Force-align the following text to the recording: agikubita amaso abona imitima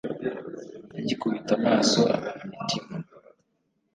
agikubita 0.99 1.51
amaso 1.59 1.99
abona 2.15 2.41
imitima 2.45 2.95